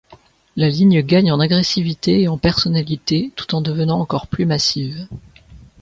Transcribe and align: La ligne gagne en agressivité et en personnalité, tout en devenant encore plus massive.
La 0.55 0.67
ligne 0.67 0.99
gagne 1.03 1.31
en 1.31 1.39
agressivité 1.39 2.21
et 2.21 2.27
en 2.27 2.39
personnalité, 2.39 3.31
tout 3.35 3.53
en 3.53 3.61
devenant 3.61 3.99
encore 3.99 4.25
plus 4.25 4.47
massive. 4.47 5.07